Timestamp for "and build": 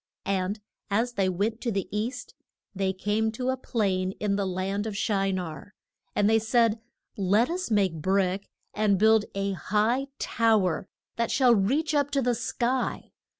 8.73-9.25